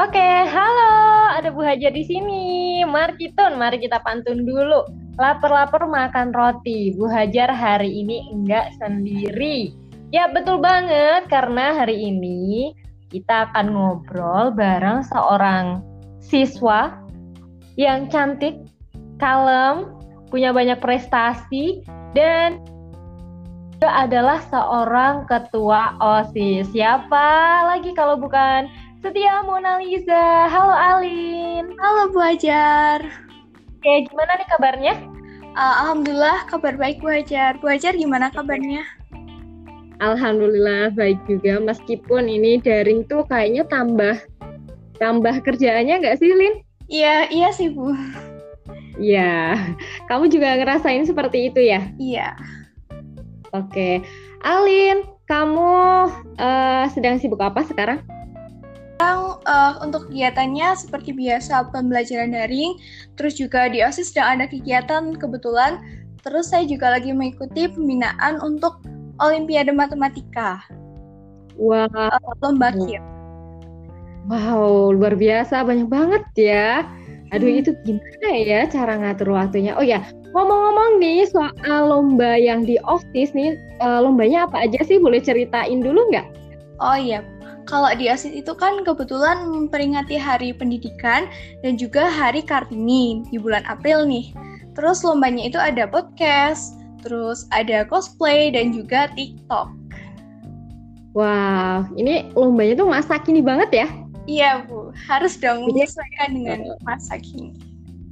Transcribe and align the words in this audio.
Oke, 0.00 0.16
halo, 0.48 0.92
ada 1.36 1.52
Bu 1.52 1.60
Hajar 1.60 1.92
di 1.92 2.00
sini. 2.08 2.80
Mari 2.88 3.20
kita, 3.20 3.52
mari 3.52 3.76
kita 3.76 4.00
pantun 4.00 4.48
dulu. 4.48 4.88
Lapar-lapar 5.20 5.84
makan 5.84 6.32
roti. 6.32 6.96
Bu 6.96 7.04
Hajar 7.04 7.52
hari 7.52 8.00
ini 8.00 8.32
enggak 8.32 8.72
sendiri. 8.80 9.76
Ya 10.08 10.24
betul 10.32 10.56
banget, 10.56 11.28
karena 11.28 11.76
hari 11.76 12.00
ini 12.00 12.72
kita 13.12 13.52
akan 13.52 13.76
ngobrol 13.76 14.56
bareng 14.56 15.04
seorang 15.04 15.84
siswa 16.16 16.96
yang 17.76 18.08
cantik, 18.08 18.56
kalem, 19.20 19.84
punya 20.32 20.48
banyak 20.56 20.80
prestasi, 20.80 21.84
dan 22.16 22.56
adalah 23.84 24.40
seorang 24.48 25.28
ketua 25.28 25.92
OSIS. 26.00 26.72
Siapa 26.72 27.28
lagi 27.68 27.92
kalau 27.92 28.16
bukan 28.16 28.64
Setia 29.00 29.40
Mona 29.48 29.80
Lisa. 29.80 30.44
Halo 30.52 30.76
Alin. 30.76 31.72
Halo 31.80 32.12
Bu 32.12 32.20
Ajar. 32.20 33.00
Oke, 33.80 34.04
gimana 34.04 34.36
nih 34.36 34.48
kabarnya? 34.52 34.94
Uh, 35.56 35.74
Alhamdulillah 35.88 36.44
kabar 36.44 36.76
baik 36.76 37.00
Bu 37.00 37.08
Ajar. 37.08 37.56
Bu 37.64 37.72
Ajar 37.72 37.96
gimana 37.96 38.28
kabarnya? 38.28 38.84
Alhamdulillah 40.04 40.92
baik 40.92 41.16
juga 41.24 41.56
meskipun 41.64 42.28
ini 42.28 42.60
daring 42.60 43.08
tuh 43.08 43.24
kayaknya 43.24 43.64
tambah 43.72 44.20
tambah 45.00 45.32
kerjaannya 45.48 45.96
nggak 45.96 46.20
sih 46.20 46.36
Lin? 46.36 46.60
Iya, 46.92 47.32
iya 47.32 47.48
sih 47.56 47.72
Bu. 47.72 47.96
Iya, 49.00 49.56
kamu 50.12 50.28
juga 50.28 50.60
ngerasain 50.60 51.08
seperti 51.08 51.48
itu 51.48 51.64
ya? 51.64 51.88
Iya. 51.96 52.36
Oke, 53.56 54.04
Alin, 54.44 55.08
kamu 55.24 55.72
uh, 56.36 56.84
sedang 56.92 57.16
sibuk 57.16 57.40
apa 57.40 57.64
sekarang? 57.64 58.04
Sekarang 59.00 59.40
uh, 59.48 59.80
untuk 59.80 60.12
kegiatannya 60.12 60.76
seperti 60.76 61.16
biasa 61.16 61.72
pembelajaran 61.72 62.36
daring, 62.36 62.76
terus 63.16 63.40
juga 63.40 63.64
di 63.72 63.80
OSIS 63.80 64.12
sedang 64.12 64.36
ada 64.36 64.44
kegiatan 64.44 65.16
kebetulan, 65.16 65.80
terus 66.20 66.52
saya 66.52 66.68
juga 66.68 66.92
lagi 66.92 67.08
mengikuti 67.08 67.64
pembinaan 67.72 68.44
untuk 68.44 68.84
Olimpiade 69.24 69.72
Matematika. 69.72 70.60
Wah, 71.56 71.88
wow. 71.88 72.12
uh, 72.12 72.36
lomba 72.44 72.76
KIR. 72.76 73.00
Wow, 74.28 74.92
luar 74.92 75.16
biasa, 75.16 75.64
banyak 75.64 75.88
banget 75.88 76.20
ya. 76.36 76.84
Aduh, 77.32 77.56
hmm. 77.56 77.60
itu 77.64 77.72
gimana 77.88 78.28
ya 78.36 78.68
cara 78.68 79.00
ngatur 79.00 79.32
waktunya? 79.32 79.80
Oh 79.80 79.84
ya, 79.86 80.04
ngomong-ngomong 80.36 81.00
nih 81.00 81.24
soal 81.24 81.88
lomba 81.88 82.36
yang 82.36 82.68
di 82.68 82.76
OSIS 82.84 83.32
nih, 83.32 83.56
uh, 83.80 84.04
lombanya 84.04 84.44
apa 84.44 84.68
aja 84.68 84.84
sih? 84.84 85.00
Boleh 85.00 85.24
ceritain 85.24 85.80
dulu 85.80 86.04
nggak? 86.12 86.28
Oh 86.84 87.00
iya, 87.00 87.24
kalau 87.70 87.94
di 87.94 88.10
OSIS 88.10 88.34
itu 88.34 88.50
kan 88.58 88.82
kebetulan 88.82 89.46
memperingati 89.46 90.18
Hari 90.18 90.50
Pendidikan 90.58 91.30
dan 91.62 91.78
juga 91.78 92.10
Hari 92.10 92.42
Kartini 92.42 93.22
di 93.30 93.38
bulan 93.38 93.62
April 93.70 94.02
nih. 94.10 94.34
Terus 94.74 95.06
lombanya 95.06 95.46
itu 95.46 95.56
ada 95.56 95.86
podcast, 95.86 96.74
terus 97.06 97.46
ada 97.54 97.86
cosplay 97.86 98.50
dan 98.50 98.74
juga 98.74 99.06
TikTok. 99.14 99.70
Wow, 101.14 101.86
ini 101.94 102.34
lombanya 102.34 102.82
tuh 102.82 102.88
masa 102.90 103.22
kini 103.22 103.38
banget 103.38 103.86
ya? 103.86 103.88
Iya 104.26 104.66
Bu, 104.66 104.90
harus 105.10 105.38
dong 105.38 105.66
menyesuaikan 105.70 106.34
dengan 106.34 106.74
masa 106.82 107.18
kini. 107.22 107.54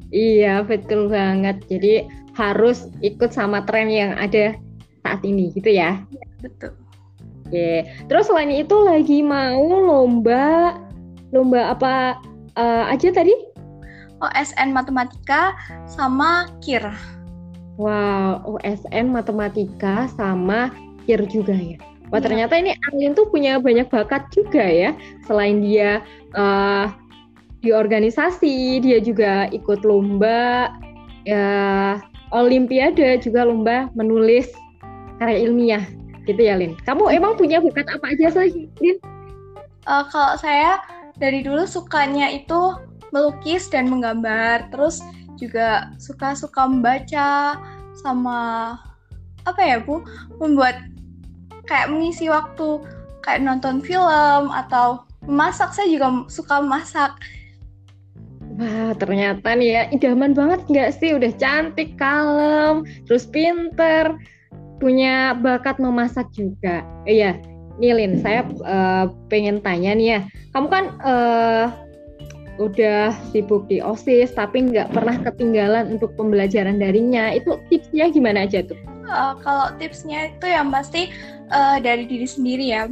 Iya, 0.08 0.64
betul 0.64 1.12
banget. 1.12 1.62
Jadi 1.68 2.08
harus 2.34 2.88
ikut 3.04 3.34
sama 3.34 3.62
tren 3.66 3.92
yang 3.92 4.16
ada 4.16 4.56
saat 5.04 5.20
ini 5.22 5.52
gitu 5.52 5.68
ya? 5.68 6.00
Iya, 6.10 6.26
betul. 6.42 6.72
Oke, 7.48 7.88
terus 8.12 8.28
selain 8.28 8.52
itu 8.52 8.76
lagi 8.84 9.24
mau 9.24 9.64
lomba 9.64 10.76
lomba 11.32 11.72
apa 11.72 12.20
uh, 12.60 12.92
aja 12.92 13.08
tadi? 13.08 13.32
OSN 14.20 14.76
Matematika 14.76 15.56
sama 15.88 16.52
KIR. 16.60 16.92
Wow, 17.80 18.44
OSN 18.44 19.08
Matematika 19.08 20.12
sama 20.12 20.68
KIR 21.08 21.24
juga 21.24 21.56
ya. 21.56 21.80
Wah, 22.12 22.20
ya. 22.20 22.28
ternyata 22.28 22.60
ini 22.60 22.76
Alin 22.92 23.16
tuh 23.16 23.32
punya 23.32 23.56
banyak 23.56 23.88
bakat 23.88 24.28
juga 24.36 24.68
ya. 24.68 24.92
Selain 25.24 25.64
dia 25.64 26.04
uh, 26.36 26.92
di 27.64 27.72
organisasi, 27.72 28.84
dia 28.84 29.00
juga 29.00 29.48
ikut 29.56 29.88
lomba 29.88 30.68
ya 31.24 31.48
olimpiade 32.32 33.24
juga 33.24 33.48
lomba 33.48 33.88
menulis 33.96 34.52
karya 35.16 35.48
ilmiah 35.48 35.84
gitu 36.28 36.38
ya 36.44 36.60
Lin. 36.60 36.76
Kamu 36.84 37.08
emang 37.08 37.40
punya 37.40 37.64
bakat 37.64 37.88
apa 37.88 38.12
aja 38.12 38.28
sih 38.36 38.68
Lin? 38.84 39.00
Uh, 39.88 40.04
kalau 40.12 40.36
saya 40.36 40.84
dari 41.16 41.40
dulu 41.40 41.64
sukanya 41.64 42.28
itu 42.28 42.76
melukis 43.08 43.72
dan 43.72 43.88
menggambar, 43.88 44.68
terus 44.68 45.00
juga 45.40 45.94
suka-suka 45.96 46.68
membaca 46.68 47.56
sama 48.04 48.40
apa 49.48 49.60
ya 49.64 49.80
Bu, 49.80 50.04
membuat 50.36 50.76
kayak 51.64 51.88
mengisi 51.88 52.28
waktu 52.28 52.84
kayak 53.24 53.40
nonton 53.40 53.80
film 53.80 54.52
atau 54.52 55.08
memasak. 55.24 55.72
Saya 55.72 55.88
juga 55.88 56.28
suka 56.28 56.60
memasak. 56.60 57.16
Wah, 58.58 58.90
ternyata 58.98 59.54
nih 59.54 59.70
ya 59.70 59.82
idaman 59.94 60.34
banget 60.34 60.60
nggak 60.66 60.90
sih? 60.98 61.14
Udah 61.14 61.30
cantik, 61.38 61.94
kalem, 61.94 62.82
terus 63.06 63.24
pinter 63.24 64.18
punya 64.78 65.34
bakat 65.38 65.78
memasak 65.82 66.30
juga. 66.34 66.82
Iya, 67.04 67.38
Nilin, 67.78 68.18
saya 68.22 68.42
uh, 68.66 69.10
pengen 69.30 69.62
tanya 69.62 69.94
nih 69.94 70.08
ya. 70.18 70.20
Kamu 70.54 70.66
kan 70.66 70.84
uh, 71.02 71.66
udah 72.58 73.14
sibuk 73.30 73.70
di 73.70 73.78
OSIS 73.78 74.34
tapi 74.34 74.66
nggak 74.66 74.90
pernah 74.90 75.14
ketinggalan 75.22 75.94
untuk 75.94 76.14
pembelajaran 76.18 76.82
daringnya. 76.82 77.38
Itu 77.38 77.62
tipsnya 77.70 78.10
gimana 78.10 78.44
aja 78.46 78.66
tuh? 78.66 78.78
Uh, 79.06 79.38
kalau 79.40 79.72
tipsnya 79.78 80.34
itu 80.34 80.46
yang 80.50 80.68
pasti 80.74 81.08
uh, 81.54 81.78
dari 81.78 82.04
diri 82.04 82.26
sendiri 82.26 82.66
ya. 82.74 82.90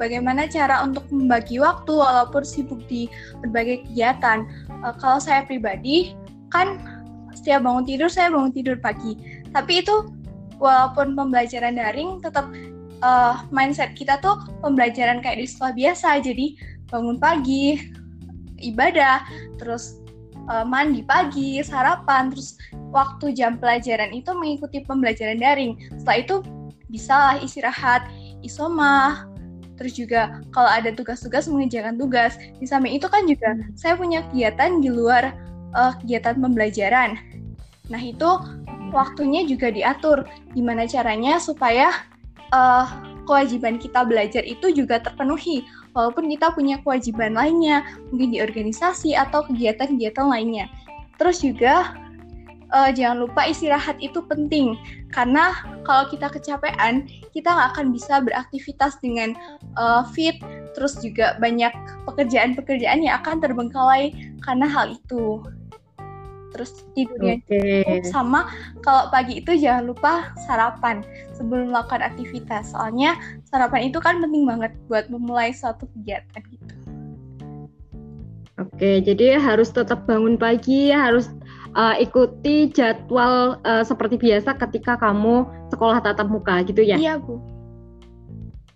Bagaimana 0.00 0.48
cara 0.48 0.80
untuk 0.80 1.04
membagi 1.12 1.60
waktu 1.60 1.92
walaupun 1.92 2.40
sibuk 2.40 2.80
di 2.88 3.10
berbagai 3.44 3.84
kegiatan. 3.84 4.46
Uh, 4.80 4.94
kalau 4.96 5.20
saya 5.20 5.44
pribadi 5.44 6.16
kan 6.48 6.80
setiap 7.36 7.66
bangun 7.66 7.84
tidur 7.84 8.08
saya 8.08 8.32
bangun 8.32 8.54
tidur 8.54 8.78
pagi. 8.80 9.18
Tapi 9.50 9.82
itu 9.82 10.06
walaupun 10.60 11.16
pembelajaran 11.16 11.74
daring 11.80 12.20
tetap 12.20 12.46
uh, 13.00 13.42
mindset 13.48 13.96
kita 13.96 14.20
tuh 14.20 14.38
pembelajaran 14.60 15.24
kayak 15.24 15.42
di 15.42 15.46
sekolah 15.48 15.74
biasa. 15.74 16.20
Jadi 16.20 16.60
bangun 16.92 17.16
pagi 17.16 17.80
ibadah 18.60 19.24
terus 19.56 19.98
uh, 20.52 20.62
mandi 20.62 21.00
pagi 21.00 21.58
sarapan 21.64 22.28
terus 22.28 22.60
waktu 22.92 23.32
jam 23.32 23.56
pelajaran 23.56 24.12
itu 24.12 24.30
mengikuti 24.36 24.84
pembelajaran 24.84 25.40
daring. 25.40 25.80
Setelah 25.96 26.18
itu 26.20 26.36
bisa 26.92 27.40
istirahat 27.40 28.06
isoma 28.44 29.26
terus 29.80 29.96
juga 29.96 30.44
kalau 30.52 30.68
ada 30.68 30.92
tugas-tugas 30.92 31.48
mengerjakan 31.48 31.96
tugas. 31.96 32.36
Di 32.60 32.68
samping 32.68 33.00
itu 33.00 33.08
kan 33.08 33.24
juga 33.24 33.56
saya 33.72 33.96
punya 33.96 34.20
kegiatan 34.28 34.84
di 34.84 34.92
luar 34.92 35.32
uh, 35.72 35.96
kegiatan 36.04 36.36
pembelajaran 36.36 37.16
nah 37.90 37.98
itu 37.98 38.30
waktunya 38.94 39.46
juga 39.46 39.70
diatur. 39.70 40.26
Gimana 40.54 40.86
caranya 40.86 41.38
supaya 41.42 41.90
uh, 42.54 42.86
kewajiban 43.26 43.78
kita 43.78 44.02
belajar 44.02 44.42
itu 44.42 44.74
juga 44.74 44.98
terpenuhi, 44.98 45.62
walaupun 45.94 46.26
kita 46.30 46.50
punya 46.54 46.82
kewajiban 46.82 47.38
lainnya, 47.38 47.86
mungkin 48.10 48.34
di 48.34 48.38
organisasi 48.42 49.14
atau 49.14 49.46
kegiatan-kegiatan 49.46 50.26
lainnya. 50.26 50.66
Terus 51.18 51.38
juga 51.44 51.94
uh, 52.74 52.90
jangan 52.90 53.22
lupa 53.28 53.46
istirahat 53.46 53.94
itu 54.02 54.18
penting, 54.26 54.74
karena 55.14 55.54
kalau 55.86 56.10
kita 56.10 56.26
kecapean, 56.26 57.06
kita 57.30 57.54
nggak 57.54 57.68
akan 57.78 57.86
bisa 57.94 58.18
beraktivitas 58.18 58.98
dengan 58.98 59.38
uh, 59.78 60.02
fit, 60.10 60.42
terus 60.74 60.98
juga 60.98 61.38
banyak 61.38 61.70
pekerjaan-pekerjaan 62.10 63.06
yang 63.06 63.22
akan 63.22 63.38
terbengkalai 63.38 64.10
karena 64.42 64.66
hal 64.66 64.90
itu 64.90 65.44
terus 66.50 66.82
tidurnya 66.98 67.38
okay. 67.46 67.82
cukup 67.86 68.04
sama 68.10 68.40
kalau 68.82 69.08
pagi 69.08 69.38
itu 69.38 69.54
jangan 69.56 69.90
lupa 69.90 70.34
sarapan 70.46 71.02
sebelum 71.34 71.70
melakukan 71.70 72.02
aktivitas 72.02 72.74
soalnya 72.74 73.14
sarapan 73.48 73.88
itu 73.88 73.98
kan 74.02 74.18
penting 74.18 74.44
banget 74.46 74.72
buat 74.90 75.06
memulai 75.08 75.54
suatu 75.54 75.86
kegiatan 75.94 76.42
gitu. 76.50 76.74
Oke, 78.60 79.00
jadi 79.00 79.40
harus 79.40 79.72
tetap 79.72 80.04
bangun 80.04 80.36
pagi, 80.36 80.92
harus 80.92 81.32
uh, 81.72 81.96
ikuti 81.96 82.68
jadwal 82.68 83.56
uh, 83.64 83.80
seperti 83.80 84.20
biasa 84.20 84.52
ketika 84.60 85.00
kamu 85.00 85.48
sekolah 85.72 86.04
tatap 86.04 86.28
muka 86.28 86.60
gitu 86.68 86.84
ya? 86.84 87.00
Iya, 87.00 87.16
Bu. 87.16 87.40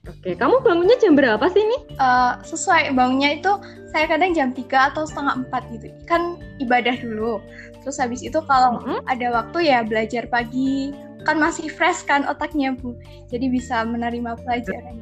Oke, 0.04 0.36
kamu 0.36 0.60
bangunnya 0.60 1.00
jam 1.00 1.16
berapa 1.16 1.40
sih 1.48 1.64
nih? 1.64 1.80
Uh, 1.96 2.36
sesuai 2.44 2.92
bangunnya 2.92 3.40
itu 3.40 3.52
saya 3.88 4.04
kadang 4.04 4.36
jam 4.36 4.52
3 4.52 4.92
atau 4.92 5.08
setengah 5.08 5.48
4 5.48 5.72
gitu. 5.72 5.86
Kan 6.04 6.36
ibadah 6.60 6.92
dulu. 7.00 7.40
Terus 7.80 7.96
habis 7.96 8.20
itu 8.20 8.36
kalau 8.44 8.76
mm 8.76 8.84
-hmm. 8.84 8.98
ada 9.08 9.26
waktu 9.32 9.72
ya 9.72 9.80
belajar 9.80 10.28
pagi. 10.28 10.92
Kan 11.24 11.40
masih 11.40 11.72
fresh 11.72 12.04
kan 12.04 12.28
otaknya, 12.28 12.76
Bu. 12.76 12.92
Jadi 13.32 13.48
bisa 13.48 13.80
menerima 13.84 14.36
pelajaran. 14.44 15.00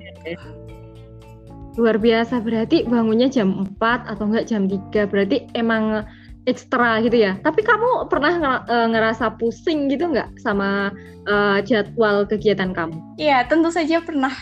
luar 1.73 1.97
biasa 1.97 2.45
berarti 2.45 2.85
bangunnya 2.85 3.33
jam 3.33 3.65
4 3.81 4.05
atau 4.05 4.29
enggak 4.29 4.45
jam 4.45 4.69
3 4.69 5.09
berarti 5.09 5.49
emang 5.57 6.05
ekstra 6.45 7.01
gitu 7.01 7.17
ya. 7.17 7.41
Tapi 7.41 7.65
kamu 7.65 8.13
pernah 8.13 8.61
e, 8.67 8.77
ngerasa 8.93 9.41
pusing 9.41 9.89
gitu 9.89 10.11
nggak 10.11 10.37
sama 10.43 10.93
uh, 11.27 11.59
jadwal 11.63 12.27
kegiatan 12.27 12.75
kamu? 12.75 12.99
Iya, 13.17 13.47
tentu 13.47 13.71
saja 13.71 14.03
pernah. 14.03 14.35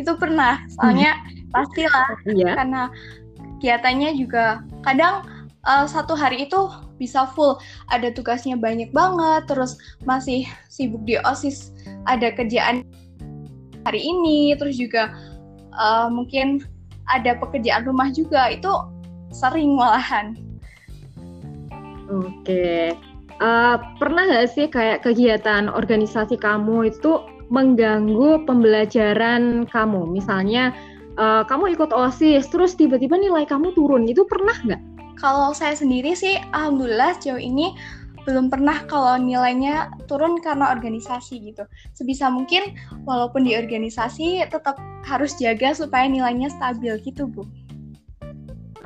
Itu 0.00 0.16
pernah. 0.16 0.64
Soalnya 0.72 1.20
hmm. 1.20 1.52
pastilah 1.52 2.08
iya. 2.32 2.56
karena 2.56 2.82
kegiatannya 3.60 4.16
juga 4.16 4.64
kadang 4.80 5.28
uh, 5.68 5.84
satu 5.84 6.16
hari 6.16 6.48
itu 6.48 6.72
bisa 6.96 7.28
full 7.32 7.60
ada 7.92 8.12
tugasnya 8.12 8.56
banyak 8.56 8.92
banget 8.92 9.48
terus 9.48 9.76
masih 10.04 10.48
sibuk 10.72 11.00
di 11.04 11.20
osis 11.24 11.72
ada 12.08 12.32
kerjaan 12.32 12.84
hari 13.84 14.00
ini 14.00 14.56
terus 14.56 14.76
juga 14.76 15.12
uh, 15.76 16.08
mungkin 16.08 16.64
ada 17.08 17.36
pekerjaan 17.36 17.88
rumah 17.88 18.12
juga 18.12 18.52
itu 18.52 18.70
sering 19.32 19.76
malahan 19.76 20.36
oke 22.08 22.96
uh, 23.40 23.76
pernah 23.96 24.22
nggak 24.28 24.48
sih 24.52 24.66
kayak 24.68 25.04
kegiatan 25.04 25.72
organisasi 25.72 26.36
kamu 26.36 26.92
itu 26.92 27.20
mengganggu 27.50 28.46
pembelajaran 28.46 29.66
kamu 29.68 30.06
misalnya 30.06 30.70
uh, 31.18 31.42
kamu 31.44 31.74
ikut 31.74 31.90
osis 31.90 32.46
terus 32.48 32.78
tiba-tiba 32.78 33.18
nilai 33.18 33.42
kamu 33.44 33.74
turun 33.74 34.06
itu 34.06 34.22
pernah 34.30 34.54
nggak 34.64 34.82
kalau 35.20 35.52
saya 35.52 35.76
sendiri 35.76 36.16
sih, 36.16 36.40
alhamdulillah 36.56 37.12
sejauh 37.20 37.36
ini 37.36 37.76
belum 38.24 38.48
pernah 38.48 38.88
kalau 38.88 39.20
nilainya 39.20 39.92
turun 40.08 40.40
karena 40.40 40.72
organisasi 40.72 41.52
gitu. 41.52 41.68
Sebisa 41.92 42.32
mungkin 42.32 42.72
walaupun 43.04 43.44
di 43.44 43.52
organisasi 43.52 44.40
tetap 44.48 44.80
harus 45.04 45.36
jaga 45.36 45.76
supaya 45.76 46.08
nilainya 46.08 46.48
stabil 46.48 46.96
gitu, 47.04 47.28
Bu. 47.28 47.44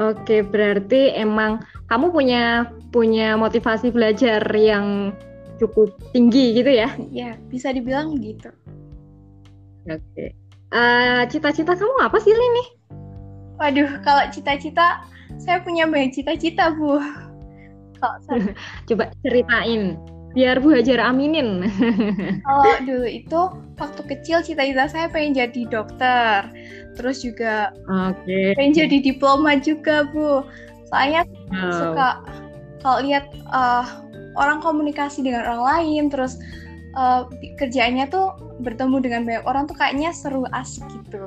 Oke, 0.02 0.42
berarti 0.42 1.14
emang 1.14 1.62
kamu 1.86 2.10
punya 2.10 2.66
punya 2.90 3.38
motivasi 3.38 3.94
belajar 3.94 4.42
yang 4.50 5.14
cukup 5.60 5.94
tinggi 6.10 6.58
gitu 6.58 6.70
ya? 6.70 6.88
Ya, 7.10 7.38
bisa 7.50 7.70
dibilang 7.70 8.18
gitu. 8.18 8.50
Oke. 9.88 10.34
Uh, 10.74 11.22
cita-cita 11.30 11.78
kamu 11.78 11.96
apa 12.02 12.18
sih, 12.18 12.34
Lini? 12.34 12.64
Waduh, 13.62 14.02
kalau 14.02 14.26
cita-cita 14.34 15.06
saya 15.38 15.62
punya 15.62 15.86
banyak 15.86 16.14
cita-cita 16.14 16.74
bu 16.74 16.98
kalau 18.04 18.18
saya... 18.28 18.52
coba 18.88 19.04
ceritain 19.24 19.96
biar 20.34 20.58
Bu 20.58 20.74
Hajar 20.74 20.98
aminin. 20.98 21.62
Kalau 22.46 22.74
dulu 22.82 23.06
itu 23.06 23.40
waktu 23.78 24.02
kecil 24.02 24.42
cita-cita 24.42 24.90
saya 24.90 25.06
pengen 25.06 25.38
jadi 25.38 25.62
dokter, 25.70 26.50
terus 26.98 27.22
juga 27.22 27.70
okay. 27.86 28.50
pengen 28.58 28.74
jadi 28.74 28.98
diploma 28.98 29.54
juga 29.62 30.10
Bu. 30.10 30.42
Soalnya 30.90 31.22
wow. 31.54 31.70
suka 31.70 32.08
kalau 32.82 32.98
lihat 33.06 33.30
uh, 33.54 33.86
orang 34.34 34.62
komunikasi 34.62 35.22
dengan 35.22 35.46
orang 35.46 35.62
lain, 35.62 36.04
terus 36.10 36.38
uh, 36.98 37.26
kerjaannya 37.58 38.10
tuh 38.10 38.34
bertemu 38.62 38.96
dengan 39.02 39.22
banyak 39.26 39.44
orang 39.46 39.64
tuh 39.66 39.76
kayaknya 39.78 40.14
seru 40.14 40.46
asik 40.54 40.84
gitu. 40.90 41.26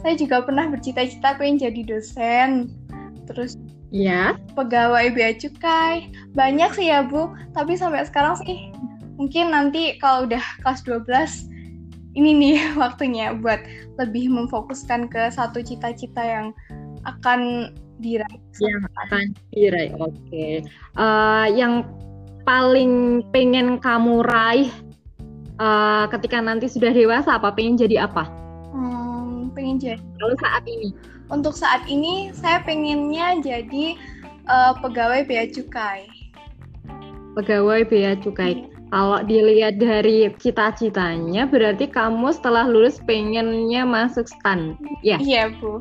Saya 0.00 0.16
juga 0.16 0.40
pernah 0.40 0.68
bercita-cita 0.72 1.36
pengen 1.36 1.60
jadi 1.60 1.80
dosen, 1.84 2.72
terus 3.28 3.60
ya 3.90 4.38
pegawai 4.54 5.10
bea 5.14 5.34
cukai 5.34 6.10
banyak 6.34 6.70
sih 6.78 6.90
ya 6.90 7.02
bu 7.02 7.34
tapi 7.58 7.74
sampai 7.74 8.06
sekarang 8.06 8.38
sih 8.38 8.70
mungkin 9.18 9.50
nanti 9.50 9.98
kalau 9.98 10.24
udah 10.30 10.42
kelas 10.62 10.82
12 10.86 11.50
ini 12.14 12.30
nih 12.34 12.56
waktunya 12.82 13.34
buat 13.34 13.60
lebih 13.98 14.30
memfokuskan 14.30 15.10
ke 15.10 15.30
satu 15.34 15.60
cita-cita 15.60 16.22
yang 16.22 16.46
akan 17.04 17.70
diraih 18.00 18.40
yang 18.62 18.80
akan 19.06 19.34
diraih 19.52 19.92
oke 19.98 20.14
okay. 20.26 20.62
uh, 20.96 21.46
eh, 21.46 21.58
yang 21.58 21.84
paling 22.50 23.22
pengen 23.30 23.78
kamu 23.78 24.26
raih 24.26 24.66
uh, 25.62 26.10
ketika 26.10 26.42
nanti 26.42 26.66
sudah 26.66 26.90
dewasa 26.90 27.38
apa 27.38 27.54
pengen 27.54 27.78
jadi 27.78 28.10
apa 28.10 28.26
hmm, 28.74 29.54
pengen 29.54 29.78
jadi 29.78 30.02
kalau 30.18 30.34
saat 30.42 30.66
ini 30.66 30.90
untuk 31.30 31.54
saat 31.54 31.86
ini 31.86 32.34
saya 32.34 32.58
pengennya 32.66 33.38
jadi 33.38 33.94
uh, 34.50 34.74
pegawai 34.82 35.22
bea 35.24 35.46
cukai. 35.46 36.10
Pegawai 37.38 37.86
bea 37.86 38.18
cukai. 38.18 38.66
Hmm. 38.66 38.68
Kalau 38.90 39.22
dilihat 39.22 39.78
dari 39.78 40.26
cita-citanya, 40.42 41.46
berarti 41.46 41.86
kamu 41.86 42.34
setelah 42.34 42.66
lulus 42.66 42.98
pengennya 43.06 43.86
masuk 43.86 44.26
stan, 44.26 44.74
ya? 45.06 45.14
Iya, 45.22 45.54
Bu. 45.62 45.78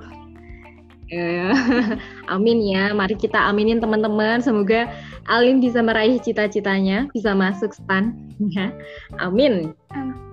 Eh, 1.09 1.53
amin 2.33 2.61
ya, 2.61 2.93
mari 2.93 3.17
kita 3.17 3.37
aminin 3.49 3.81
teman-teman. 3.81 4.41
Semoga 4.41 4.85
Alin 5.25 5.57
bisa 5.61 5.81
meraih 5.81 6.21
cita-citanya, 6.21 7.09
bisa 7.13 7.33
masuk 7.33 7.73
stan. 7.73 8.13
Ya, 8.55 8.71
amin. 9.19 9.75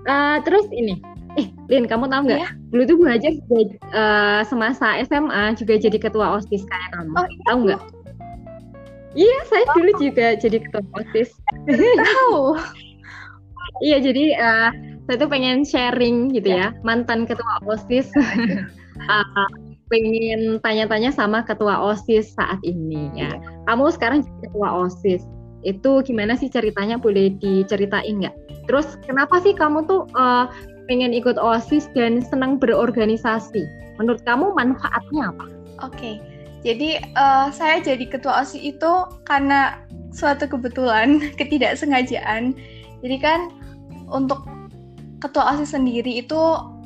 Uh, 0.07 0.39
terus 0.47 0.63
ini, 0.71 1.03
Eh, 1.37 1.53
Lin, 1.69 1.85
kamu 1.85 2.09
tahu 2.09 2.23
nggak? 2.31 2.41
Yeah. 2.41 2.53
Dulu 2.73 2.83
tuh 2.89 2.97
Bu 2.97 3.05
Hajar 3.13 3.33
juga, 3.37 3.61
uh, 3.93 4.41
semasa 4.49 4.97
SMA 5.05 5.53
juga 5.61 5.77
jadi 5.77 5.99
ketua 6.01 6.41
OSIS 6.41 6.65
kayak 6.65 6.91
kamu. 6.97 7.13
Oh, 7.13 7.27
iya. 7.29 7.43
Tahu 7.45 7.59
nggak? 7.69 7.83
Iya, 9.17 9.39
saya 9.49 9.65
oh. 9.69 9.75
dulu 9.77 9.91
juga 10.01 10.27
jadi 10.41 10.57
ketua 10.65 10.85
OSIS. 10.97 11.31
Tahu. 12.01 12.37
iya, 13.91 14.01
jadi 14.01 14.25
uh, 14.41 14.71
saya 15.05 15.17
tuh 15.21 15.29
pengen 15.29 15.61
sharing 15.61 16.33
gitu 16.33 16.57
ya, 16.57 16.73
mantan 16.81 17.29
ketua 17.29 17.61
OSIS. 17.69 18.09
uh, 18.17 19.49
pengen 19.87 20.59
tanya-tanya 20.61 21.15
sama 21.15 21.47
ketua 21.47 21.79
OSIS 21.79 22.35
saat 22.35 22.59
ini 22.67 23.11
ya. 23.15 23.31
Kamu 23.71 23.91
sekarang 23.95 24.27
jadi 24.27 24.51
ketua 24.51 24.69
OSIS. 24.87 25.23
Itu 25.63 26.03
gimana 26.03 26.35
sih 26.39 26.51
ceritanya? 26.51 26.99
Boleh 26.99 27.35
diceritain 27.39 28.23
nggak? 28.23 28.35
Terus 28.67 28.99
kenapa 29.07 29.39
sih 29.43 29.55
kamu 29.55 29.87
tuh 29.87 30.11
uh, 30.19 30.51
pengen 30.91 31.15
ikut 31.15 31.39
OSIS 31.39 31.91
dan 31.95 32.23
senang 32.23 32.59
berorganisasi. 32.59 33.67
Menurut 33.99 34.23
kamu 34.27 34.55
manfaatnya 34.55 35.35
apa? 35.35 35.47
Oke, 35.85 35.93
okay. 35.93 36.15
jadi 36.65 37.05
uh, 37.15 37.53
saya 37.53 37.85
jadi 37.85 38.07
ketua 38.09 38.43
OSIS 38.43 38.63
itu 38.75 38.93
karena 39.29 39.83
suatu 40.11 40.49
kebetulan, 40.49 41.21
ketidaksengajaan. 41.39 42.57
Jadi 43.05 43.17
kan 43.21 43.53
untuk 44.09 44.43
ketua 45.23 45.55
OSIS 45.55 45.75
sendiri 45.75 46.23
itu 46.23 46.41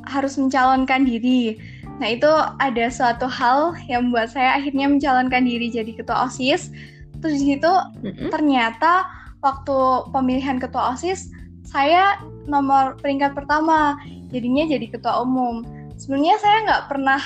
harus 0.08 0.34
mencalonkan 0.40 1.06
diri. 1.06 1.60
Nah 2.00 2.08
itu 2.08 2.32
ada 2.58 2.86
suatu 2.88 3.28
hal 3.28 3.76
yang 3.86 4.08
membuat 4.08 4.32
saya 4.32 4.56
akhirnya 4.56 4.88
mencalonkan 4.88 5.44
diri 5.44 5.68
jadi 5.68 5.92
ketua 5.92 6.26
OSIS. 6.26 6.72
Terus 7.20 7.36
di 7.36 7.54
situ 7.54 7.68
mm-hmm. 7.68 8.32
ternyata 8.32 9.04
waktu 9.44 10.08
pemilihan 10.08 10.56
ketua 10.56 10.96
OSIS 10.96 11.28
saya 11.68 12.18
nomor 12.50 12.98
peringkat 12.98 13.36
pertama, 13.36 13.94
jadinya 14.32 14.66
jadi 14.66 14.90
ketua 14.90 15.22
umum. 15.22 15.62
Sebenarnya 16.00 16.36
saya 16.40 16.56
nggak 16.66 16.84
pernah 16.90 17.20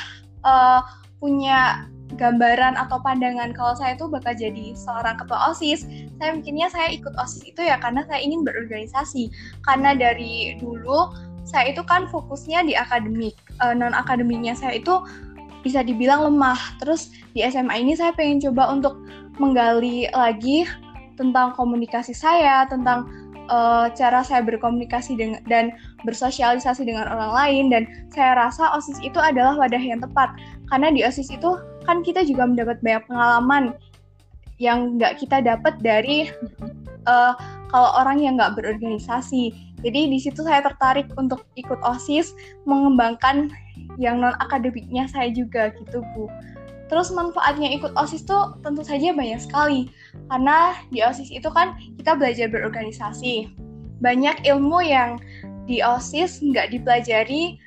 uh, 0.45 0.83
punya 1.23 1.89
gambaran 2.15 2.77
atau 2.77 3.01
pandangan 3.01 3.57
kalau 3.57 3.75
saya 3.75 3.97
tuh 3.97 4.13
bakal 4.13 4.37
jadi 4.37 4.77
seorang 4.77 5.17
ketua 5.17 5.55
OSIS. 5.55 5.89
Saya 6.21 6.37
mikirnya 6.37 6.69
saya 6.69 6.93
ikut 6.93 7.15
OSIS 7.17 7.43
itu 7.47 7.63
ya 7.65 7.81
karena 7.81 8.05
saya 8.05 8.21
ingin 8.21 8.45
berorganisasi. 8.45 9.33
Karena 9.65 9.97
dari 9.97 10.61
dulu 10.61 11.09
saya 11.45 11.71
itu 11.71 11.85
kan 11.85 12.09
fokusnya 12.09 12.65
di 12.65 12.75
akademik. 12.75 13.37
Uh, 13.61 13.71
eh, 13.71 13.75
non 13.77 13.93
akademiknya 13.93 14.57
saya 14.57 14.81
itu 14.81 15.05
bisa 15.65 15.81
dibilang 15.81 16.29
lemah. 16.29 16.59
Terus 16.81 17.13
di 17.33 17.45
SMA 17.45 17.81
ini 17.81 17.97
saya 17.97 18.13
pengen 18.13 18.41
coba 18.51 18.73
untuk 18.73 19.01
menggali 19.41 20.09
lagi 20.13 20.69
tentang 21.15 21.55
komunikasi 21.55 22.13
saya, 22.13 22.67
tentang 22.67 23.07
uh, 23.49 23.87
cara 23.93 24.25
saya 24.25 24.45
berkomunikasi 24.45 25.17
dengan 25.17 25.41
dan 25.49 25.73
bersosialisasi 26.05 26.85
dengan 26.85 27.09
orang 27.09 27.33
lain 27.33 27.65
dan 27.73 27.83
saya 28.13 28.37
rasa 28.37 28.73
OSIS 28.77 29.01
itu 29.05 29.21
adalah 29.21 29.57
wadah 29.57 29.81
yang 29.81 30.01
tepat 30.01 30.33
karena 30.73 30.89
di 30.93 31.01
OSIS 31.05 31.33
itu 31.33 31.57
kan 31.85 32.01
kita 32.01 32.25
juga 32.25 32.49
mendapat 32.49 32.81
banyak 32.81 33.05
pengalaman 33.09 33.65
yang 34.63 34.97
nggak 34.97 35.21
kita 35.21 35.43
dapat 35.45 35.77
dari 35.83 36.31
uh, 37.05 37.35
kalau 37.69 37.91
orang 38.01 38.23
yang 38.23 38.39
nggak 38.39 38.55
berorganisasi. 38.55 39.74
Jadi 39.85 40.09
di 40.09 40.19
situ 40.19 40.41
saya 40.41 40.65
tertarik 40.65 41.13
untuk 41.21 41.45
ikut 41.61 41.77
OSIS, 41.85 42.33
mengembangkan 42.65 43.53
yang 44.01 44.25
non 44.25 44.33
akademiknya 44.41 45.05
saya 45.13 45.29
juga 45.31 45.71
gitu 45.77 46.01
bu. 46.17 46.27
Terus 46.89 47.13
manfaatnya 47.13 47.69
ikut 47.77 47.93
OSIS 47.97 48.25
tuh 48.25 48.57
tentu 48.65 48.81
saja 48.81 49.13
banyak 49.13 49.41
sekali. 49.41 49.93
Karena 50.33 50.73
di 50.89 51.05
OSIS 51.05 51.29
itu 51.29 51.49
kan 51.53 51.77
kita 52.01 52.17
belajar 52.17 52.49
berorganisasi. 52.49 53.53
Banyak 54.01 54.45
ilmu 54.49 54.81
yang 54.85 55.21
di 55.65 55.81
OSIS 55.81 56.41
nggak 56.45 56.73
dipelajari 56.73 57.61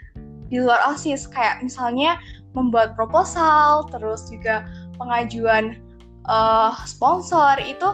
di 0.49 0.57
luar 0.57 0.81
OSIS. 0.89 1.29
Kayak 1.29 1.65
misalnya 1.65 2.17
membuat 2.57 2.97
proposal, 2.97 3.85
terus 3.93 4.25
juga 4.29 4.65
pengajuan 4.97 5.77
uh, 6.25 6.73
sponsor, 6.85 7.57
itu 7.61 7.93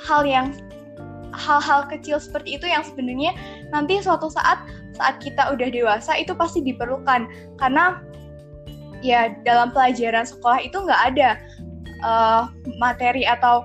hal 0.00 0.26
yang 0.26 0.54
hal-hal 1.34 1.86
kecil 1.86 2.18
seperti 2.18 2.58
itu 2.58 2.66
yang 2.66 2.82
sebenarnya 2.82 3.32
nanti 3.70 4.02
suatu 4.02 4.30
saat 4.30 4.62
saat 4.94 5.22
kita 5.22 5.54
udah 5.54 5.68
dewasa 5.70 6.18
itu 6.18 6.34
pasti 6.34 6.60
diperlukan 6.60 7.26
karena 7.56 8.02
ya 9.00 9.32
dalam 9.48 9.72
pelajaran 9.72 10.28
sekolah 10.28 10.60
itu 10.60 10.76
nggak 10.76 11.02
ada 11.14 11.40
uh, 12.04 12.42
materi 12.76 13.24
atau 13.24 13.64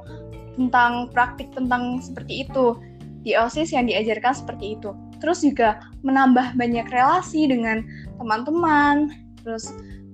tentang 0.55 1.11
praktik 1.11 1.51
tentang 1.51 1.99
seperti 1.99 2.47
itu 2.47 2.79
di 3.27 3.35
OSIS 3.35 3.75
yang 3.75 3.89
diajarkan 3.89 4.31
seperti 4.31 4.79
itu. 4.79 4.95
Terus 5.19 5.43
juga 5.43 5.83
menambah 6.05 6.55
banyak 6.55 6.87
relasi 6.91 7.49
dengan 7.49 7.83
teman-teman, 8.21 9.11
terus 9.43 9.73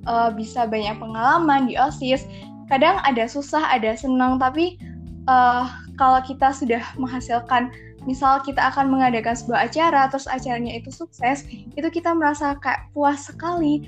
uh, 0.10 0.34
bisa 0.34 0.66
banyak 0.66 0.98
pengalaman 0.98 1.70
di 1.70 1.78
OSIS. 1.78 2.26
Kadang 2.72 3.04
ada 3.04 3.28
susah, 3.28 3.68
ada 3.68 3.94
senang, 3.94 4.40
tapi 4.40 4.80
uh, 5.28 5.68
kalau 6.00 6.20
kita 6.24 6.52
sudah 6.56 6.84
menghasilkan 6.96 7.72
misal 8.06 8.42
kita 8.42 8.60
akan 8.74 8.90
mengadakan 8.90 9.38
sebuah 9.38 9.70
acara 9.70 10.10
terus 10.10 10.26
acaranya 10.26 10.74
itu 10.74 10.90
sukses 10.90 11.46
itu 11.78 11.88
kita 11.94 12.14
merasa 12.18 12.58
kayak 12.58 12.90
puas 12.98 13.30
sekali 13.30 13.86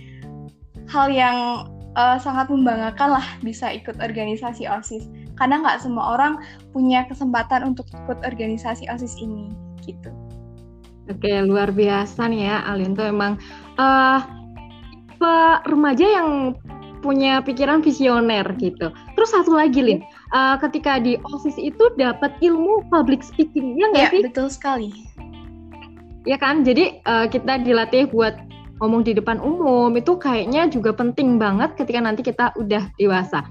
hal 0.90 1.10
yang 1.10 1.66
uh, 1.98 2.18
sangat 2.22 2.50
membanggakan 2.50 3.18
lah 3.18 3.26
bisa 3.42 3.74
ikut 3.74 3.98
organisasi 3.98 4.70
OSIS 4.70 5.10
karena 5.34 5.66
nggak 5.66 5.82
semua 5.82 6.14
orang 6.14 6.38
punya 6.70 7.10
kesempatan 7.10 7.74
untuk 7.74 7.90
ikut 7.90 8.22
organisasi 8.22 8.86
OSIS 8.86 9.18
ini 9.18 9.50
gitu. 9.82 10.14
Oke 11.10 11.34
luar 11.44 11.74
biasa 11.74 12.30
nih 12.32 12.48
ya 12.48 12.58
Alin 12.70 12.94
tuh 12.96 13.10
emang 13.10 13.36
uh, 13.76 14.22
remaja 15.68 16.04
yang 16.04 16.56
punya 17.04 17.44
pikiran 17.44 17.84
visioner 17.84 18.48
gitu. 18.60 18.92
Terus 19.16 19.30
satu 19.36 19.56
lagi 19.56 19.84
Lin, 19.84 20.00
uh, 20.34 20.56
ketika 20.60 21.00
di 21.00 21.16
OSIS 21.22 21.56
itu 21.62 21.94
dapat 21.96 22.34
ilmu 22.42 22.84
public 22.90 23.22
speaking 23.24 23.78
ya 23.80 23.86
nggak 23.94 24.06
ya, 24.10 24.12
sih? 24.12 24.22
betul 24.26 24.48
sekali. 24.50 24.90
Ya 26.28 26.36
kan, 26.40 26.64
jadi 26.66 27.00
uh, 27.06 27.28
kita 27.28 27.62
dilatih 27.64 28.10
buat 28.10 28.36
ngomong 28.82 29.06
di 29.06 29.16
depan 29.16 29.40
umum 29.40 29.94
itu 29.96 30.18
kayaknya 30.18 30.68
juga 30.68 30.92
penting 30.92 31.38
banget 31.38 31.76
ketika 31.78 32.00
nanti 32.02 32.22
kita 32.26 32.52
udah 32.58 32.90
dewasa. 32.98 33.46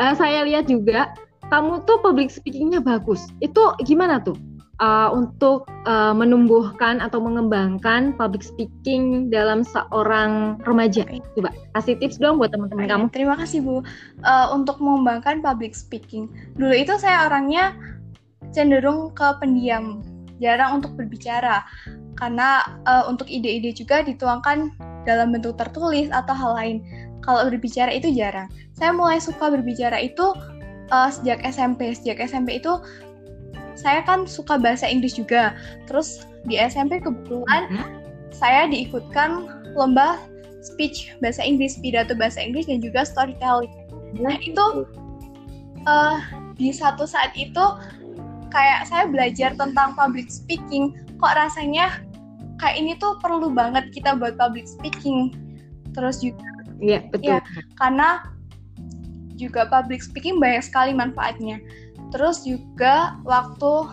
Uh, 0.00 0.14
saya 0.16 0.42
lihat 0.46 0.66
juga 0.66 1.14
kamu 1.52 1.84
tuh 1.84 2.00
public 2.00 2.32
speakingnya 2.32 2.80
bagus. 2.80 3.28
Itu 3.44 3.76
gimana 3.84 4.22
tuh? 4.22 4.34
Uh, 4.80 5.10
untuk 5.12 5.68
uh, 5.86 6.14
menumbuhkan 6.16 6.98
atau 6.98 7.22
mengembangkan 7.22 8.14
public 8.16 8.42
speaking 8.42 9.28
dalam 9.30 9.62
seorang 9.62 10.58
remaja? 10.64 11.04
Coba 11.36 11.54
kasih 11.78 11.98
tips 11.98 12.18
dong 12.18 12.38
buat 12.38 12.50
teman-teman 12.50 12.86
kamu. 12.90 13.04
Terima 13.14 13.34
kasih 13.38 13.62
Bu. 13.62 13.82
Uh, 14.24 14.46
untuk 14.54 14.80
mengembangkan 14.82 15.44
public 15.44 15.74
speaking, 15.76 16.30
dulu 16.58 16.74
itu 16.74 16.94
saya 16.98 17.28
orangnya 17.30 17.74
cenderung 18.54 19.10
ke 19.14 19.26
pendiam, 19.42 20.02
jarang 20.38 20.82
untuk 20.82 20.94
berbicara 20.94 21.66
karena 22.14 22.62
uh, 22.86 23.04
untuk 23.10 23.26
ide-ide 23.26 23.74
juga 23.74 24.06
dituangkan 24.06 24.70
dalam 25.04 25.34
bentuk 25.34 25.58
tertulis 25.58 26.08
atau 26.14 26.32
hal 26.32 26.52
lain. 26.56 26.76
Kalau 27.24 27.48
berbicara 27.48 27.88
itu 27.90 28.12
jarang. 28.12 28.52
Saya 28.76 28.92
mulai 28.92 29.16
suka 29.16 29.48
berbicara 29.48 29.96
itu 29.96 30.36
uh, 30.92 31.10
sejak 31.10 31.40
SMP. 31.44 31.96
Sejak 31.96 32.20
SMP 32.20 32.60
itu 32.60 32.80
saya 33.74 34.02
kan 34.06 34.26
suka 34.26 34.58
bahasa 34.58 34.86
Inggris 34.86 35.18
juga. 35.18 35.54
Terus 35.90 36.26
di 36.46 36.58
SMP 36.58 37.02
kebetulan 37.02 37.70
hmm? 37.70 37.90
saya 38.30 38.70
diikutkan 38.70 39.46
lomba 39.74 40.18
speech 40.64 41.12
bahasa 41.20 41.44
Inggris, 41.44 41.76
pidato 41.78 42.16
bahasa 42.16 42.40
Inggris 42.40 42.70
dan 42.70 42.80
juga 42.80 43.04
storytelling. 43.04 43.70
Nah 44.16 44.38
itu 44.40 44.88
uh, 45.84 46.18
di 46.56 46.70
satu 46.70 47.04
saat 47.04 47.34
itu 47.36 47.64
kayak 48.54 48.86
saya 48.86 49.10
belajar 49.10 49.52
tentang 49.58 49.92
public 49.98 50.30
speaking. 50.30 50.94
Kok 51.18 51.34
rasanya 51.34 52.00
kayak 52.62 52.80
ini 52.80 52.94
tuh 52.96 53.18
perlu 53.18 53.50
banget 53.50 53.90
kita 53.90 54.14
buat 54.14 54.38
public 54.38 54.64
speaking. 54.70 55.34
Terus 55.92 56.22
juga, 56.22 56.46
iya 56.78 57.02
betul. 57.10 57.38
Ya, 57.38 57.38
karena 57.78 58.34
juga 59.34 59.66
public 59.66 60.00
speaking 60.02 60.38
banyak 60.38 60.62
sekali 60.62 60.94
manfaatnya. 60.94 61.58
Terus 62.14 62.46
juga 62.46 63.18
waktu 63.26 63.90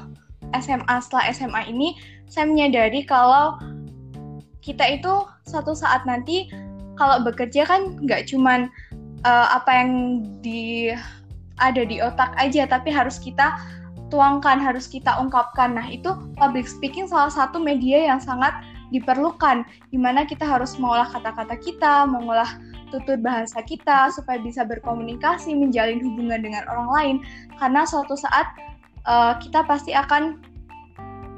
SMA 0.62 0.96
setelah 1.02 1.26
SMA 1.34 1.62
ini 1.74 1.98
saya 2.30 2.46
menyadari 2.46 3.02
kalau 3.02 3.58
kita 4.62 5.02
itu 5.02 5.26
satu 5.50 5.74
saat 5.74 6.06
nanti 6.06 6.46
kalau 7.02 7.26
bekerja 7.26 7.66
kan 7.66 7.98
nggak 8.06 8.30
cuman 8.30 8.70
uh, 9.26 9.48
apa 9.58 9.72
yang 9.74 9.92
di 10.46 10.94
ada 11.58 11.82
di 11.82 11.98
otak 11.98 12.30
aja 12.38 12.70
tapi 12.70 12.94
harus 12.94 13.18
kita 13.18 13.58
tuangkan 14.14 14.62
harus 14.62 14.86
kita 14.86 15.18
ungkapkan. 15.18 15.74
Nah 15.74 15.88
itu 15.90 16.14
public 16.38 16.70
speaking 16.70 17.10
salah 17.10 17.34
satu 17.34 17.58
media 17.58 18.14
yang 18.14 18.22
sangat 18.22 18.54
diperlukan 18.92 19.64
di 19.90 19.98
mana 19.98 20.28
kita 20.28 20.44
harus 20.44 20.76
mengolah 20.78 21.08
kata-kata 21.10 21.56
kita 21.58 22.06
mengolah 22.06 22.60
tutur 22.92 23.16
bahasa 23.18 23.64
kita 23.64 24.12
supaya 24.12 24.38
bisa 24.44 24.68
berkomunikasi, 24.68 25.56
menjalin 25.56 26.04
hubungan 26.04 26.44
dengan 26.44 26.68
orang 26.68 26.90
lain. 26.92 27.16
Karena 27.58 27.88
suatu 27.88 28.14
saat 28.20 28.52
uh, 29.08 29.40
kita 29.40 29.64
pasti 29.66 29.96
akan 29.96 30.44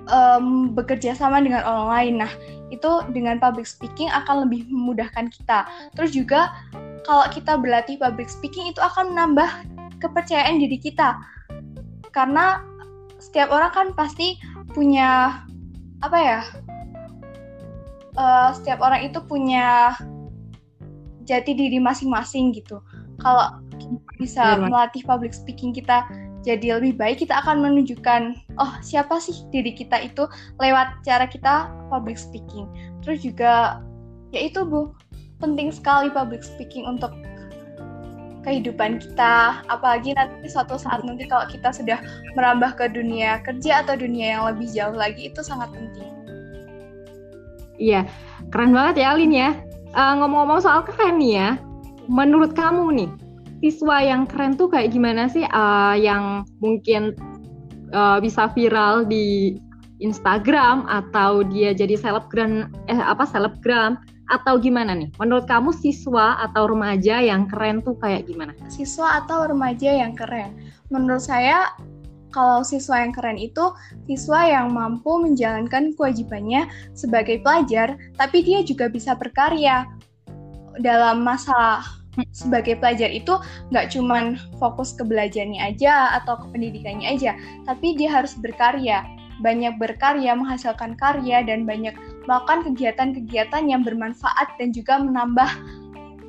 um, 0.09 0.73
bekerja 0.73 1.15
sama 1.15 1.39
dengan 1.39 1.63
orang 1.63 1.87
lain. 1.87 2.13
Nah, 2.25 2.31
itu 2.73 2.91
dengan 3.13 3.37
public 3.37 3.69
speaking 3.69 4.09
akan 4.09 4.49
lebih 4.49 4.65
memudahkan 4.67 5.29
kita. 5.31 5.69
Terus 5.95 6.11
juga 6.11 6.51
kalau 7.05 7.27
kita 7.29 7.59
berlatih 7.59 7.99
public 7.99 8.27
speaking 8.27 8.71
itu 8.71 8.79
akan 8.81 9.13
menambah 9.13 9.49
kepercayaan 10.01 10.59
diri 10.59 10.79
kita. 10.79 11.19
Karena 12.11 12.63
setiap 13.21 13.53
orang 13.53 13.71
kan 13.71 13.87
pasti 13.95 14.39
punya 14.73 15.41
apa 16.03 16.17
ya? 16.19 16.41
Uh, 18.13 18.53
setiap 18.53 18.77
orang 18.85 19.09
itu 19.09 19.17
punya 19.25 19.97
jati 21.23 21.55
diri 21.55 21.79
masing-masing 21.79 22.53
gitu. 22.55 22.79
Kalau 23.21 23.59
bisa 24.19 24.57
ya, 24.57 24.67
melatih 24.67 25.03
public 25.03 25.31
speaking 25.31 25.71
kita 25.71 26.03
jadi 26.43 26.75
lebih 26.79 26.99
baik, 26.99 27.23
kita 27.23 27.39
akan 27.39 27.63
menunjukkan 27.63 28.35
oh 28.59 28.71
siapa 28.83 29.15
sih 29.23 29.47
diri 29.55 29.71
kita 29.71 29.95
itu 30.03 30.27
lewat 30.59 30.99
cara 31.07 31.23
kita 31.23 31.71
public 31.87 32.19
speaking. 32.19 32.67
Terus 32.99 33.23
juga 33.23 33.79
ya 34.35 34.51
itu 34.51 34.67
Bu, 34.67 34.91
penting 35.39 35.71
sekali 35.71 36.11
public 36.11 36.43
speaking 36.43 36.83
untuk 36.83 37.15
kehidupan 38.43 38.99
kita, 38.99 39.63
apalagi 39.71 40.11
nanti 40.19 40.51
suatu 40.51 40.75
saat 40.75 40.99
nanti 41.07 41.23
kalau 41.31 41.47
kita 41.47 41.71
sudah 41.71 42.03
merambah 42.35 42.75
ke 42.75 42.91
dunia 42.91 43.39
kerja 43.47 43.87
atau 43.87 43.95
dunia 43.95 44.35
yang 44.35 44.43
lebih 44.51 44.67
jauh 44.67 44.91
lagi 44.91 45.31
itu 45.31 45.39
sangat 45.39 45.71
penting. 45.71 46.11
Iya, 47.79 48.03
keren 48.51 48.75
banget 48.75 48.99
ya 48.99 49.15
Alin 49.15 49.31
ya 49.31 49.55
uh, 49.93 50.13
ngomong-ngomong 50.19 50.61
soal 50.61 50.81
keren 50.85 51.21
nih 51.21 51.33
ya, 51.39 51.49
menurut 52.09 52.53
kamu 52.53 52.85
nih 52.93 53.09
siswa 53.63 54.03
yang 54.03 54.27
keren 54.27 54.59
tuh 54.59 54.67
kayak 54.67 54.91
gimana 54.91 55.31
sih 55.31 55.47
uh, 55.47 55.95
yang 55.95 56.43
mungkin 56.59 57.15
uh, 57.95 58.19
bisa 58.19 58.51
viral 58.51 59.07
di 59.07 59.55
Instagram 60.03 60.83
atau 60.91 61.47
dia 61.47 61.71
jadi 61.71 61.95
selebgram 61.95 62.67
eh 62.91 62.99
apa 62.99 63.23
selebgram 63.23 63.95
atau 64.31 64.59
gimana 64.59 64.95
nih? 64.95 65.11
Menurut 65.19 65.47
kamu 65.47 65.71
siswa 65.75 66.39
atau 66.43 66.67
remaja 66.67 67.19
yang 67.23 67.47
keren 67.47 67.83
tuh 67.83 67.95
kayak 67.99 68.27
gimana? 68.27 68.55
Siswa 68.71 69.23
atau 69.23 69.47
remaja 69.47 69.91
yang 69.91 70.15
keren? 70.15 70.55
Menurut 70.91 71.23
saya 71.23 71.71
kalau 72.33 72.65
siswa 72.65 73.05
yang 73.05 73.13
keren 73.13 73.37
itu 73.37 73.71
siswa 74.09 74.43
yang 74.49 74.73
mampu 74.73 75.21
menjalankan 75.21 75.93
kewajibannya 75.93 76.65
sebagai 76.97 77.39
pelajar, 77.45 77.95
tapi 78.17 78.41
dia 78.41 78.65
juga 78.65 78.89
bisa 78.89 79.13
berkarya 79.13 79.85
dalam 80.81 81.21
masa 81.21 81.85
sebagai 82.29 82.77
pelajar 82.77 83.09
itu 83.09 83.37
nggak 83.73 83.93
cuman 83.93 84.37
fokus 84.61 84.93
ke 84.93 85.01
belajarnya 85.05 85.73
aja 85.73 86.17
atau 86.21 86.37
ke 86.41 86.45
pendidikannya 86.53 87.13
aja, 87.13 87.37
tapi 87.65 87.97
dia 87.97 88.09
harus 88.09 88.37
berkarya, 88.37 89.05
banyak 89.41 89.77
berkarya, 89.81 90.37
menghasilkan 90.37 90.93
karya 90.97 91.41
dan 91.41 91.65
banyak 91.65 91.93
melakukan 92.29 92.69
kegiatan-kegiatan 92.69 93.63
yang 93.65 93.81
bermanfaat 93.81 94.53
dan 94.61 94.69
juga 94.73 95.01
menambah 95.01 95.49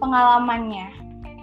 pengalamannya. 0.00 0.88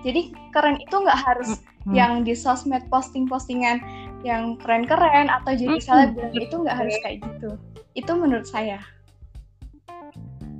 Jadi 0.01 0.33
keren 0.49 0.81
itu 0.81 0.95
nggak 0.97 1.21
harus 1.21 1.61
hmm. 1.85 1.93
yang 1.93 2.25
di 2.25 2.33
sosmed 2.33 2.81
posting-postingan 2.89 3.81
yang 4.21 4.57
keren-keren 4.61 5.27
atau 5.29 5.51
jadi 5.53 5.77
hmm. 5.77 5.85
selebgram 5.85 6.33
itu 6.37 6.55
nggak 6.61 6.77
harus 6.77 6.95
kayak 7.01 7.17
gitu. 7.25 7.49
Itu 7.97 8.11
menurut 8.15 8.47
saya. 8.47 8.79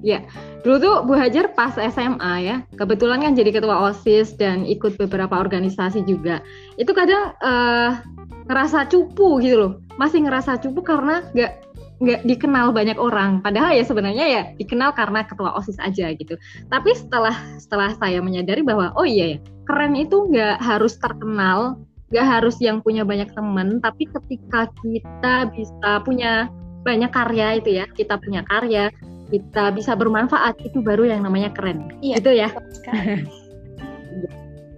Ya, 0.02 0.26
dulu 0.66 0.78
tuh 0.82 0.96
Bu 1.06 1.14
Hajar 1.14 1.54
pas 1.54 1.78
SMA 1.78 2.34
ya, 2.42 2.66
kebetulan 2.74 3.22
kan 3.22 3.38
jadi 3.38 3.54
ketua 3.54 3.94
OSIS 3.94 4.34
dan 4.34 4.66
ikut 4.66 4.98
beberapa 4.98 5.38
organisasi 5.38 6.02
juga. 6.10 6.42
Itu 6.82 6.98
kadang 6.98 7.38
uh, 7.38 8.02
ngerasa 8.50 8.90
cupu 8.90 9.38
gitu 9.46 9.56
loh, 9.62 9.74
masih 10.02 10.26
ngerasa 10.26 10.58
cupu 10.58 10.82
karena 10.82 11.22
nggak 11.38 11.54
nggak 12.02 12.22
dikenal 12.26 12.74
banyak 12.74 12.98
orang. 12.98 13.46
Padahal 13.46 13.78
ya 13.78 13.86
sebenarnya 13.86 14.26
ya 14.26 14.42
dikenal 14.58 14.98
karena 14.98 15.22
ketua 15.22 15.54
OSIS 15.54 15.78
aja 15.78 16.10
gitu. 16.18 16.34
Tapi 16.74 16.98
setelah 16.98 17.38
setelah 17.62 17.94
saya 18.02 18.26
menyadari 18.26 18.66
bahwa 18.66 18.90
oh 18.98 19.06
iya 19.06 19.38
ya, 19.38 19.40
keren 19.70 19.94
itu 19.94 20.34
nggak 20.34 20.66
harus 20.66 20.98
terkenal 20.98 21.78
gak 22.12 22.28
harus 22.28 22.60
yang 22.60 22.84
punya 22.84 23.08
banyak 23.08 23.32
temen 23.32 23.80
tapi 23.80 24.08
ketika 24.08 24.68
kita 24.84 25.36
bisa 25.56 25.90
punya 26.04 26.52
banyak 26.82 27.12
karya 27.14 27.62
itu 27.62 27.80
ya 27.82 27.86
kita 27.96 28.20
punya 28.20 28.44
karya 28.48 28.92
kita 29.32 29.72
bisa 29.72 29.96
bermanfaat 29.96 30.60
itu 30.60 30.84
baru 30.84 31.08
yang 31.08 31.24
namanya 31.24 31.56
keren. 31.56 31.88
Iya, 32.04 32.20
itu 32.20 32.32
ya. 32.36 32.50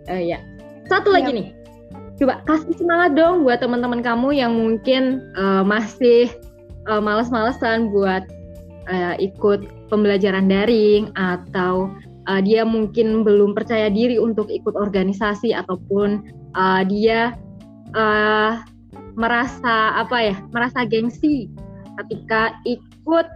Uh, 0.08 0.22
ya. 0.32 0.38
Satu 0.86 1.10
lagi 1.10 1.34
nih. 1.34 1.48
Coba 2.22 2.46
kasih 2.46 2.78
semangat 2.78 3.18
dong 3.18 3.42
buat 3.42 3.58
teman-teman 3.58 4.06
kamu 4.06 4.38
yang 4.38 4.54
mungkin 4.54 5.34
uh, 5.34 5.66
masih 5.66 6.30
uh, 6.86 7.02
males-malesan 7.02 7.90
buat 7.90 8.22
uh, 8.86 9.18
ikut 9.18 9.66
pembelajaran 9.90 10.46
daring 10.46 11.10
atau 11.18 11.90
uh, 12.28 12.42
dia 12.44 12.64
mungkin 12.64 13.24
belum 13.24 13.56
percaya 13.56 13.88
diri 13.92 14.20
untuk 14.20 14.48
ikut 14.52 14.76
organisasi 14.76 15.52
ataupun 15.56 16.24
uh, 16.56 16.82
dia 16.88 17.36
uh, 17.96 18.64
merasa 19.14 19.94
apa 19.98 20.34
ya 20.34 20.36
merasa 20.50 20.86
gengsi 20.88 21.50
ketika 22.02 22.58
ikut 22.66 23.28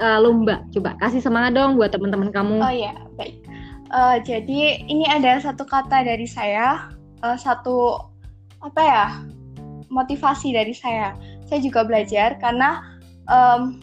uh, 0.00 0.18
lomba. 0.20 0.60
Coba 0.72 0.96
kasih 1.00 1.24
semangat 1.24 1.56
dong 1.56 1.80
buat 1.80 1.92
teman-teman 1.92 2.30
kamu. 2.32 2.60
Oh 2.60 2.74
ya 2.74 2.92
baik. 3.16 3.36
Uh, 3.94 4.18
jadi 4.20 4.82
ini 4.90 5.06
ada 5.06 5.38
satu 5.38 5.62
kata 5.62 6.02
dari 6.02 6.26
saya 6.26 6.90
uh, 7.22 7.38
satu 7.38 8.02
apa 8.60 8.82
ya 8.82 9.06
motivasi 9.88 10.52
dari 10.52 10.74
saya. 10.74 11.14
Saya 11.46 11.62
juga 11.62 11.86
belajar 11.86 12.34
karena 12.42 12.82
um, 13.30 13.78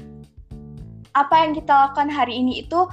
apa 1.14 1.46
yang 1.46 1.56
kita 1.56 1.72
lakukan 1.72 2.10
hari 2.12 2.42
ini 2.42 2.66
itu 2.66 2.90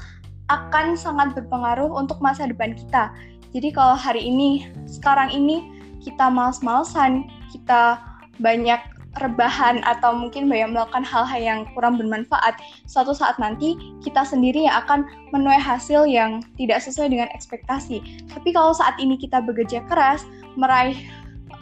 akan 0.50 0.98
sangat 0.98 1.30
berpengaruh 1.38 1.86
untuk 1.94 2.18
masa 2.18 2.50
depan 2.50 2.74
kita. 2.74 3.14
Jadi 3.54 3.70
kalau 3.70 3.94
hari 3.94 4.26
ini, 4.26 4.66
sekarang 4.90 5.30
ini 5.30 5.70
kita 6.02 6.26
males-malesan, 6.26 7.30
kita 7.54 8.02
banyak 8.42 8.82
rebahan 9.18 9.82
atau 9.82 10.14
mungkin 10.14 10.46
banyak 10.46 10.70
melakukan 10.70 11.02
hal-hal 11.02 11.40
yang 11.42 11.60
kurang 11.74 11.98
bermanfaat, 11.98 12.62
suatu 12.86 13.10
saat 13.10 13.34
nanti 13.42 13.74
kita 14.06 14.22
sendiri 14.22 14.70
yang 14.70 14.86
akan 14.86 15.02
menuai 15.34 15.58
hasil 15.58 16.06
yang 16.06 16.38
tidak 16.54 16.78
sesuai 16.78 17.10
dengan 17.10 17.26
ekspektasi. 17.34 17.98
Tapi 18.30 18.48
kalau 18.54 18.70
saat 18.70 18.94
ini 19.02 19.18
kita 19.18 19.42
bekerja 19.42 19.82
keras, 19.90 20.22
meraih 20.54 20.94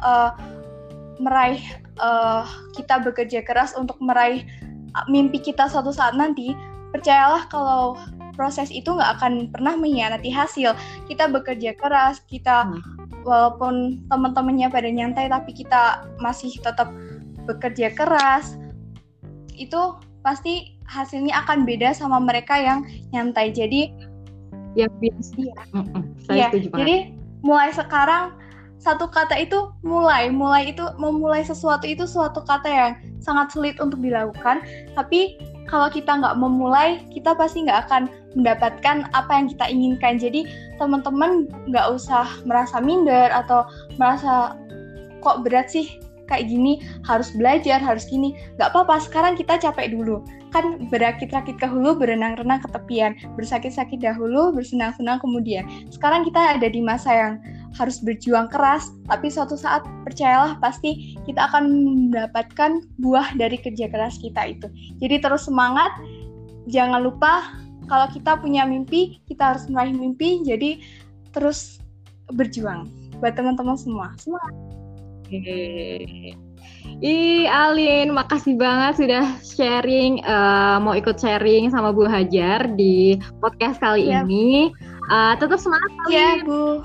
uh, 0.04 0.36
meraih 1.16 1.64
uh, 1.98 2.44
kita 2.76 3.00
bekerja 3.00 3.40
keras 3.40 3.72
untuk 3.72 3.96
meraih 3.98 4.44
mimpi 5.08 5.40
kita 5.40 5.72
suatu 5.72 5.88
saat 5.88 6.12
nanti, 6.20 6.52
percayalah 6.92 7.48
kalau 7.48 7.96
proses 8.38 8.70
itu 8.70 8.94
nggak 8.94 9.18
akan 9.18 9.50
pernah 9.50 9.74
mengkhianati 9.74 10.30
hasil. 10.30 10.78
Kita 11.10 11.26
bekerja 11.26 11.74
keras, 11.74 12.22
kita 12.30 12.70
walaupun 13.26 14.06
teman-temannya 14.06 14.70
pada 14.70 14.86
nyantai 14.86 15.26
tapi 15.26 15.50
kita 15.50 16.06
masih 16.22 16.54
tetap 16.62 16.94
bekerja 17.50 17.90
keras, 17.90 18.54
itu 19.58 19.98
pasti 20.22 20.78
hasilnya 20.86 21.34
akan 21.42 21.66
beda 21.66 21.90
sama 21.90 22.22
mereka 22.22 22.54
yang 22.54 22.86
nyantai. 23.10 23.50
Jadi 23.50 23.90
yang 24.78 24.94
biasa. 25.02 25.34
Mm 25.74 25.82
-mm, 25.90 26.02
saya 26.22 26.46
ya, 26.46 26.48
jadi 26.54 27.10
mulai 27.42 27.74
sekarang 27.74 28.38
satu 28.78 29.10
kata 29.10 29.34
itu 29.34 29.74
mulai 29.82 30.30
mulai 30.30 30.70
itu 30.70 30.86
memulai 31.02 31.42
sesuatu 31.42 31.82
itu 31.82 32.06
suatu 32.06 32.46
kata 32.46 32.68
yang 32.70 32.92
sangat 33.18 33.50
sulit 33.50 33.74
untuk 33.82 33.98
dilakukan 33.98 34.62
tapi 34.94 35.34
kalau 35.68 35.92
kita 35.92 36.16
nggak 36.18 36.40
memulai 36.40 37.04
kita 37.12 37.36
pasti 37.36 37.68
nggak 37.68 37.86
akan 37.86 38.08
mendapatkan 38.34 39.06
apa 39.12 39.32
yang 39.32 39.46
kita 39.52 39.64
inginkan. 39.68 40.16
Jadi 40.16 40.48
teman-teman 40.80 41.46
nggak 41.68 41.86
usah 41.92 42.26
merasa 42.48 42.80
minder 42.80 43.28
atau 43.30 43.68
merasa 44.00 44.56
kok 45.20 45.44
berat 45.44 45.68
sih? 45.68 46.00
Kayak 46.28 46.52
gini 46.52 46.84
harus 47.08 47.32
belajar 47.32 47.80
harus 47.80 48.04
gini. 48.04 48.36
Nggak 48.60 48.76
apa-apa 48.76 49.00
sekarang 49.00 49.32
kita 49.36 49.56
capek 49.60 49.96
dulu. 49.96 50.20
Kan 50.52 50.88
berakit-rakit 50.88 51.60
ke 51.60 51.68
hulu 51.68 51.96
berenang-renang 51.96 52.64
ke 52.64 52.68
tepian 52.72 53.16
bersakit-sakit 53.36 54.00
dahulu 54.00 54.52
bersenang-senang 54.52 55.20
kemudian. 55.20 55.64
Sekarang 55.88 56.24
kita 56.24 56.56
ada 56.56 56.68
di 56.68 56.80
masa 56.84 57.12
yang 57.12 57.34
harus 57.76 58.00
berjuang 58.00 58.48
keras, 58.48 58.88
tapi 59.06 59.28
suatu 59.28 59.58
saat 59.58 59.84
percayalah 60.06 60.56
pasti 60.62 61.18
kita 61.28 61.50
akan 61.52 61.68
mendapatkan 61.68 62.80
buah 63.02 63.36
dari 63.36 63.60
kerja 63.60 63.90
keras 63.92 64.16
kita 64.22 64.56
itu. 64.56 64.66
Jadi 65.02 65.20
terus 65.20 65.44
semangat, 65.44 65.92
jangan 66.70 67.04
lupa 67.04 67.52
kalau 67.88 68.06
kita 68.12 68.36
punya 68.40 68.68
mimpi, 68.68 69.20
kita 69.28 69.56
harus 69.56 69.64
meraih 69.68 69.96
mimpi, 69.96 70.44
jadi 70.44 70.80
terus 71.32 71.80
berjuang 72.32 72.88
buat 73.20 73.34
teman-teman 73.34 73.76
semua. 73.76 74.12
Semangat. 74.20 74.54
Ih, 77.04 77.44
Alin, 77.46 78.16
makasih 78.16 78.56
banget 78.56 79.04
sudah 79.04 79.24
sharing, 79.44 80.24
uh, 80.24 80.80
mau 80.80 80.96
ikut 80.96 81.20
sharing 81.20 81.68
sama 81.68 81.92
Bu 81.92 82.08
Hajar 82.08 82.64
di 82.74 83.20
podcast 83.40 83.76
kali 83.80 84.08
ya. 84.08 84.24
ini. 84.24 84.72
Uh, 85.08 85.36
tetap 85.36 85.60
semangat, 85.60 85.92
Alin. 86.08 86.16
Ya, 86.16 86.28
Bu 86.44 86.80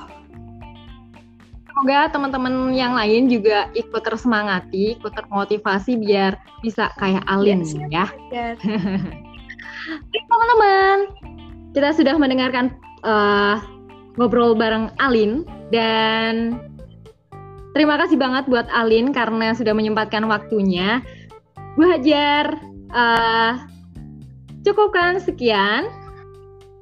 semoga 1.83 2.15
teman-teman 2.15 2.71
yang 2.71 2.95
lain 2.95 3.27
juga 3.27 3.67
ikut 3.75 4.07
tersemangati, 4.07 4.95
ikut 4.95 5.11
termotivasi 5.19 5.99
biar 5.99 6.39
bisa 6.63 6.87
kayak 6.95 7.27
Alin 7.27 7.59
yes, 7.59 7.75
ya. 7.91 8.07
Yes. 8.31 8.55
teman-teman, 10.31 11.11
kita 11.75 11.91
sudah 11.91 12.15
mendengarkan 12.15 12.71
uh, 13.03 13.59
ngobrol 14.15 14.55
bareng 14.55 14.95
Alin 15.03 15.43
dan 15.75 16.55
terima 17.75 17.99
kasih 17.99 18.15
banget 18.15 18.47
buat 18.47 18.71
Alin 18.71 19.11
karena 19.11 19.51
sudah 19.51 19.75
menyempatkan 19.75 20.23
waktunya. 20.31 21.03
Bu 21.75 21.83
Hajar, 21.83 22.63
uh, 22.95 23.59
cukupkan 24.63 25.19
sekian 25.19 25.91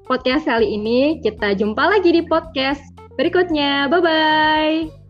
podcast 0.06 0.46
kali 0.46 0.78
ini. 0.78 1.18
Kita 1.26 1.58
jumpa 1.58 1.90
lagi 1.90 2.14
di 2.14 2.22
podcast 2.22 2.90
berikutnya. 3.22 3.86
Bye 3.92 4.02
bye. 4.02 5.01